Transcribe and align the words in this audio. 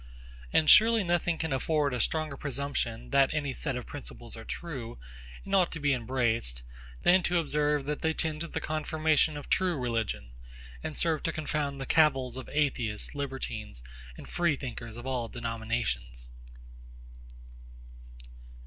And, 0.51 0.67
surely 0.67 1.03
nothing 1.03 1.37
can 1.37 1.53
afford 1.53 1.93
a 1.93 1.99
stronger 1.99 2.35
presumption, 2.35 3.11
that 3.11 3.31
any 3.35 3.53
set 3.53 3.75
of 3.75 3.85
principles 3.85 4.35
are 4.35 4.43
true, 4.43 4.97
and 5.45 5.53
ought 5.53 5.71
to 5.73 5.79
be 5.79 5.93
embraced, 5.93 6.63
than 7.03 7.21
to 7.21 7.37
observe 7.37 7.85
that 7.85 8.01
they 8.01 8.11
tend 8.11 8.41
to 8.41 8.47
the 8.47 8.59
confirmation 8.59 9.37
of 9.37 9.47
true 9.47 9.77
religion, 9.77 10.31
and 10.81 10.97
serve 10.97 11.21
to 11.21 11.31
confound 11.31 11.79
the 11.79 11.85
cavils 11.85 12.35
of 12.35 12.49
Atheists, 12.51 13.13
Libertines, 13.13 13.83
and 14.17 14.27
Freethinkers 14.27 14.97
of 14.97 15.05
all 15.05 15.27
denominations. 15.27 16.31